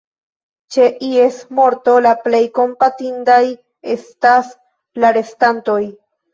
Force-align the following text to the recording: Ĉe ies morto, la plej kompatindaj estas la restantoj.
Ĉe 0.75 0.87
ies 1.07 1.37
morto, 1.59 1.99
la 2.07 2.15
plej 2.25 2.41
kompatindaj 2.57 3.39
estas 3.97 4.53
la 5.05 5.15
restantoj. 5.23 5.81